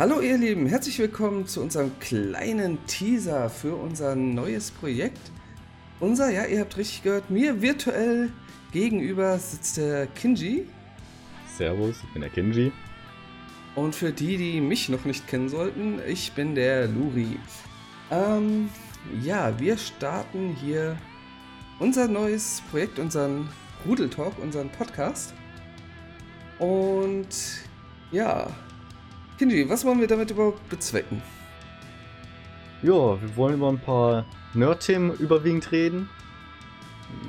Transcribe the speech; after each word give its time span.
Hallo 0.00 0.22
ihr 0.22 0.38
Lieben, 0.38 0.64
herzlich 0.64 0.98
willkommen 0.98 1.46
zu 1.46 1.60
unserem 1.60 1.92
kleinen 1.98 2.78
Teaser 2.86 3.50
für 3.50 3.74
unser 3.74 4.16
neues 4.16 4.70
Projekt. 4.70 5.30
Unser, 6.00 6.30
ja, 6.30 6.46
ihr 6.46 6.60
habt 6.60 6.78
richtig 6.78 7.02
gehört, 7.02 7.28
mir 7.28 7.60
virtuell 7.60 8.32
gegenüber 8.72 9.38
sitzt 9.38 9.76
der 9.76 10.06
Kinji. 10.06 10.66
Servus, 11.54 11.96
ich 12.02 12.12
bin 12.14 12.22
der 12.22 12.30
Kinji. 12.30 12.72
Und 13.74 13.94
für 13.94 14.10
die, 14.10 14.38
die 14.38 14.62
mich 14.62 14.88
noch 14.88 15.04
nicht 15.04 15.28
kennen 15.28 15.50
sollten, 15.50 16.00
ich 16.08 16.32
bin 16.32 16.54
der 16.54 16.88
Luri. 16.88 17.38
Ähm, 18.10 18.70
ja, 19.22 19.60
wir 19.60 19.76
starten 19.76 20.56
hier 20.58 20.96
unser 21.78 22.08
neues 22.08 22.62
Projekt, 22.70 22.98
unseren 22.98 23.50
Rudeltalk, 23.86 24.38
unseren 24.38 24.70
Podcast. 24.70 25.34
Und 26.58 27.28
ja, 28.12 28.46
Kinji, 29.40 29.66
was 29.70 29.86
wollen 29.86 30.00
wir 30.00 30.06
damit 30.06 30.30
überhaupt 30.30 30.68
bezwecken? 30.68 31.22
Ja, 32.82 33.18
wir 33.18 33.36
wollen 33.36 33.54
über 33.54 33.70
ein 33.70 33.78
paar 33.78 34.26
Nerd-Themen 34.52 35.14
überwiegend 35.14 35.72
reden. 35.72 36.10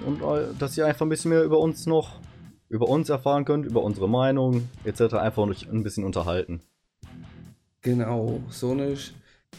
Und 0.05 0.21
äh, 0.21 0.53
dass 0.59 0.77
ihr 0.77 0.85
einfach 0.85 1.05
ein 1.05 1.09
bisschen 1.09 1.29
mehr 1.29 1.41
über 1.41 1.59
uns 1.59 1.85
noch, 1.85 2.19
über 2.67 2.89
uns 2.89 3.07
erfahren 3.07 3.45
könnt, 3.45 3.65
über 3.65 3.81
unsere 3.81 4.09
Meinung 4.09 4.67
etc. 4.83 5.13
Einfach 5.13 5.43
euch 5.43 5.69
ein 5.71 5.83
bisschen 5.83 6.03
unterhalten. 6.03 6.59
Genau, 7.81 8.41
so 8.49 8.71
eine, 8.71 8.97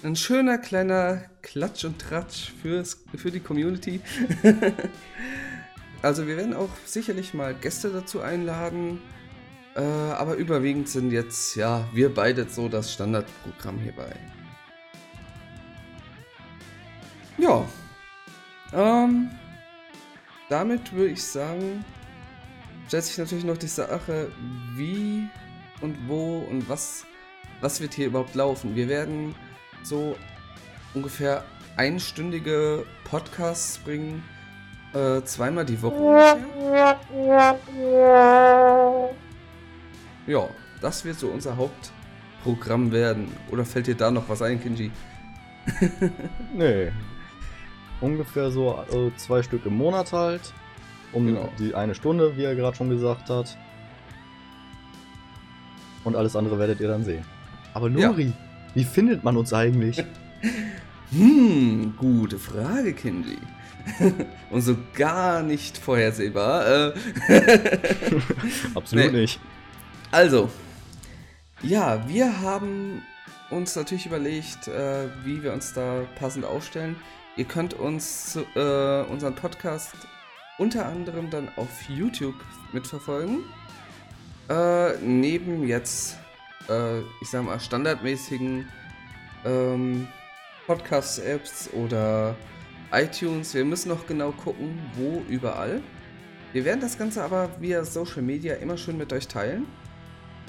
ein 0.03 0.15
schöner 0.15 0.59
kleiner 0.59 1.23
Klatsch 1.41 1.87
und 1.87 1.99
Tratsch 2.03 2.53
fürs, 2.61 3.03
für 3.17 3.31
die 3.31 3.41
Community. 3.41 4.03
also 6.03 6.27
wir 6.27 6.37
werden 6.37 6.53
auch 6.53 6.69
sicherlich 6.85 7.33
mal 7.33 7.55
Gäste 7.55 7.89
dazu 7.89 8.21
einladen. 8.21 9.01
Äh, 9.75 9.81
aber 9.81 10.35
überwiegend 10.35 10.89
sind 10.89 11.13
jetzt, 11.13 11.57
ja, 11.57 11.89
wir 11.93 12.13
beide 12.13 12.47
so 12.49 12.69
das 12.69 12.93
Standardprogramm 12.93 13.79
hierbei. 13.79 14.15
Ja. 17.39 17.65
Ähm, 18.75 19.31
damit 20.51 20.93
würde 20.93 21.13
ich 21.13 21.25
sagen, 21.25 21.85
stellt 22.87 23.05
sich 23.05 23.17
natürlich 23.17 23.45
noch 23.45 23.57
die 23.57 23.67
Sache, 23.67 24.31
wie 24.75 25.29
und 25.81 25.97
wo 26.07 26.41
und 26.41 26.69
was, 26.69 27.07
was 27.63 27.81
wird 27.81 27.95
hier 27.95 28.09
überhaupt 28.09 28.35
laufen. 28.35 28.77
Wir 28.77 28.89
werden 28.89 29.35
so 29.83 30.17
ungefähr 30.93 31.45
einstündige 31.79 32.85
Podcasts 33.05 33.79
bringen, 33.79 34.23
äh, 34.93 35.23
zweimal 35.23 35.65
die 35.65 35.81
Woche 35.81 35.95
ungefähr. 35.95 36.99
Ja, 40.27 40.49
das 40.81 41.05
wird 41.05 41.19
so 41.19 41.29
unser 41.29 41.57
Hauptprogramm 41.57 42.93
werden. 42.93 43.33
Oder 43.51 43.65
fällt 43.65 43.87
dir 43.87 43.95
da 43.95 44.11
noch 44.11 44.29
was 44.29 44.43
ein, 44.43 44.61
Kinji? 44.61 44.91
nee. 46.55 46.91
Ungefähr 48.01 48.51
so 48.51 48.85
äh, 48.93 49.17
zwei 49.17 49.43
Stück 49.43 49.67
im 49.67 49.77
Monat 49.77 50.13
halt. 50.13 50.53
Um 51.13 51.27
genau. 51.27 51.53
die 51.59 51.75
eine 51.75 51.95
Stunde, 51.95 52.37
wie 52.37 52.45
er 52.45 52.55
gerade 52.55 52.77
schon 52.77 52.89
gesagt 52.89 53.29
hat. 53.31 53.57
Und 56.05 56.17
alles 56.17 56.35
andere 56.35 56.59
werdet 56.59 56.81
ihr 56.81 56.89
dann 56.89 57.05
sehen. 57.05 57.25
Aber 57.75 57.89
Nuri, 57.89 58.27
ja. 58.27 58.33
wie 58.75 58.85
findet 58.85 59.23
man 59.23 59.37
uns 59.37 59.53
eigentlich? 59.53 60.03
hm, 61.11 61.95
gute 61.97 62.39
Frage, 62.39 62.93
Kinji. 62.93 63.39
Und 64.51 64.63
so 64.63 64.77
gar 64.95 65.43
nicht 65.43 65.77
vorhersehbar. 65.79 66.67
Äh. 66.67 66.93
Absolut 68.75 69.13
nee. 69.13 69.21
nicht. 69.21 69.41
Also, 70.13 70.51
ja, 71.63 72.07
wir 72.07 72.43
haben 72.43 73.01
uns 73.49 73.75
natürlich 73.77 74.05
überlegt, 74.05 74.69
äh, 74.69 75.09
wie 75.25 75.43
wir 75.43 75.55
uns 75.55 75.73
da 75.73 76.05
passend 76.19 76.45
aufstellen. 76.45 76.97
Ihr 77.39 77.47
könnt 77.47 77.73
uns 77.73 78.39
äh, 78.55 79.03
unseren 79.05 79.35
Podcast 79.35 79.95
unter 80.59 80.85
anderem 80.85 81.31
dann 81.31 81.49
auf 81.57 81.89
YouTube 81.89 82.35
mitverfolgen. 82.75 83.43
Äh, 84.51 84.99
neben 84.99 85.67
jetzt, 85.67 86.19
äh, 86.69 87.01
ich 87.23 87.31
sag 87.31 87.45
mal, 87.45 87.59
standardmäßigen 87.59 88.69
ähm, 89.47 90.09
Podcast-Apps 90.67 91.71
oder 91.73 92.37
iTunes. 92.93 93.55
Wir 93.55 93.65
müssen 93.65 93.89
noch 93.89 94.07
genau 94.07 94.33
gucken, 94.33 94.79
wo 94.95 95.23
überall. 95.31 95.81
Wir 96.53 96.67
werden 96.67 96.83
das 96.83 96.99
Ganze 96.99 97.25
aber 97.25 97.49
via 97.61 97.83
Social 97.83 98.21
Media 98.21 98.57
immer 98.57 98.77
schön 98.77 98.99
mit 98.99 99.11
euch 99.15 99.27
teilen. 99.27 99.67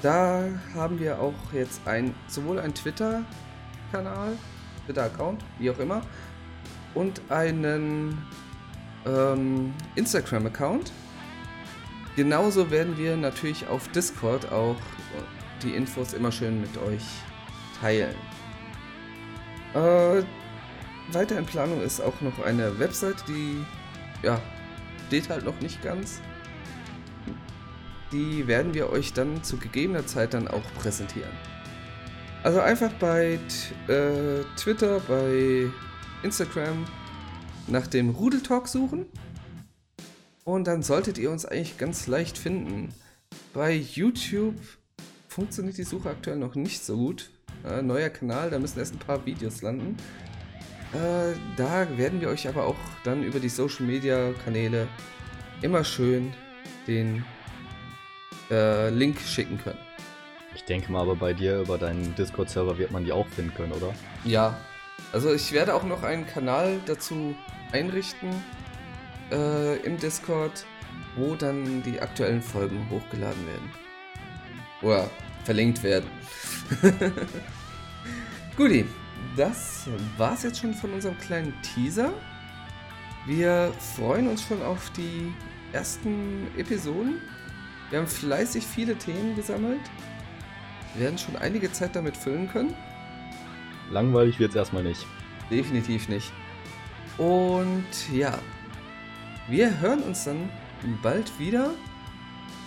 Da 0.01 0.43
haben 0.73 0.99
wir 0.99 1.19
auch 1.19 1.53
jetzt 1.53 1.81
ein, 1.87 2.13
sowohl 2.27 2.59
ein 2.59 2.73
Twitter-Kanal, 2.73 4.37
Twitter-Account, 4.85 5.43
wie 5.59 5.69
auch 5.69 5.79
immer, 5.79 6.01
und 6.93 7.21
einen 7.29 8.17
ähm, 9.05 9.73
Instagram-Account. 9.95 10.91
Genauso 12.15 12.69
werden 12.69 12.97
wir 12.97 13.17
natürlich 13.17 13.67
auf 13.67 13.87
Discord 13.89 14.51
auch 14.51 14.75
die 15.63 15.71
Infos 15.71 16.13
immer 16.13 16.31
schön 16.31 16.61
mit 16.61 16.77
euch 16.77 17.05
teilen. 17.79 18.15
Äh, 19.73 20.23
weiter 21.11 21.37
in 21.37 21.45
Planung 21.45 21.81
ist 21.81 22.01
auch 22.01 22.19
noch 22.21 22.43
eine 22.45 22.77
Website, 22.77 23.23
die 23.27 23.65
ja 24.21 24.39
steht 25.13 25.29
halt 25.29 25.45
noch 25.45 25.59
nicht 25.61 25.79
ganz 25.83 26.21
die 28.13 28.47
werden 28.47 28.73
wir 28.73 28.89
euch 28.89 29.11
dann 29.13 29.43
zu 29.43 29.57
gegebener 29.57 30.05
Zeit 30.05 30.33
dann 30.33 30.47
auch 30.47 30.63
präsentieren. 30.75 31.31
Also 32.43 32.59
einfach 32.59 32.91
bei 32.93 33.39
äh, 33.87 34.43
Twitter, 34.57 34.99
bei 35.07 35.67
Instagram 36.23 36.85
nach 37.67 37.87
dem 37.87 38.09
Rudeltalk 38.09 38.67
suchen. 38.67 39.05
Und 40.43 40.67
dann 40.67 40.83
solltet 40.83 41.17
ihr 41.17 41.31
uns 41.31 41.45
eigentlich 41.45 41.77
ganz 41.77 42.07
leicht 42.07 42.37
finden. 42.37 42.93
Bei 43.53 43.73
YouTube 43.73 44.55
funktioniert 45.29 45.77
die 45.77 45.83
Suche 45.83 46.09
aktuell 46.09 46.37
noch 46.37 46.55
nicht 46.55 46.83
so 46.83 46.97
gut. 46.97 47.31
Äh, 47.65 47.81
neuer 47.81 48.09
Kanal, 48.09 48.49
da 48.49 48.59
müssen 48.59 48.79
erst 48.79 48.93
ein 48.93 48.99
paar 48.99 49.25
Videos 49.25 49.61
landen. 49.61 49.95
Äh, 50.93 51.33
da 51.55 51.87
werden 51.97 52.19
wir 52.19 52.27
euch 52.27 52.47
aber 52.47 52.65
auch 52.65 52.75
dann 53.03 53.23
über 53.23 53.39
die 53.39 53.49
Social 53.49 53.85
Media 53.85 54.33
Kanäle 54.43 54.87
immer 55.61 55.83
schön 55.83 56.33
den 56.87 57.23
äh, 58.51 58.89
Link 58.89 59.19
schicken 59.19 59.57
können. 59.57 59.79
Ich 60.55 60.63
denke 60.65 60.91
mal, 60.91 61.01
aber 61.01 61.15
bei 61.15 61.33
dir 61.33 61.61
über 61.61 61.77
deinen 61.77 62.13
Discord-Server 62.15 62.77
wird 62.77 62.91
man 62.91 63.05
die 63.05 63.11
auch 63.11 63.27
finden 63.27 63.53
können, 63.55 63.71
oder? 63.71 63.93
Ja. 64.23 64.57
Also 65.11 65.33
ich 65.33 65.51
werde 65.51 65.73
auch 65.73 65.83
noch 65.83 66.03
einen 66.03 66.27
Kanal 66.27 66.79
dazu 66.85 67.35
einrichten 67.71 68.29
äh, 69.31 69.77
im 69.79 69.97
Discord, 69.97 70.65
wo 71.15 71.35
dann 71.35 71.81
die 71.83 71.99
aktuellen 71.99 72.41
Folgen 72.41 72.87
hochgeladen 72.89 73.45
werden. 73.47 73.71
Oder 74.81 75.09
verlinkt 75.43 75.81
werden. 75.83 76.09
Guti, 78.57 78.85
das 79.35 79.87
war's 80.17 80.43
jetzt 80.43 80.59
schon 80.59 80.73
von 80.73 80.93
unserem 80.93 81.17
kleinen 81.17 81.53
Teaser. 81.61 82.13
Wir 83.25 83.71
freuen 83.95 84.27
uns 84.27 84.43
schon 84.43 84.61
auf 84.61 84.89
die 84.91 85.33
ersten 85.71 86.47
Episoden. 86.57 87.21
Wir 87.93 87.99
haben 87.99 88.07
fleißig 88.07 88.65
viele 88.65 88.95
Themen 88.95 89.35
gesammelt. 89.35 89.79
Wir 90.95 91.03
werden 91.03 91.19
schon 91.19 91.35
einige 91.35 91.71
Zeit 91.71 91.95
damit 91.95 92.17
füllen 92.17 92.49
können. 92.49 92.73
Langweilig 93.91 94.39
wird 94.39 94.49
es 94.49 94.55
erstmal 94.55 94.81
nicht. 94.81 95.05
Definitiv 95.51 96.09
nicht. 96.09 96.33
Und 97.19 97.85
ja, 98.11 98.39
wir 99.47 99.79
hören 99.79 100.01
uns 100.01 100.23
dann 100.23 100.49
bald 101.03 101.37
wieder 101.37 101.69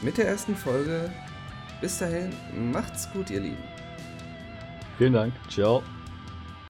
mit 0.00 0.16
der 0.16 0.28
ersten 0.28 0.54
Folge. 0.54 1.10
Bis 1.80 1.98
dahin, 1.98 2.30
macht's 2.70 3.10
gut, 3.10 3.28
ihr 3.28 3.40
Lieben. 3.40 3.64
Vielen 4.96 5.14
Dank. 5.14 5.34
Ciao. 5.50 5.82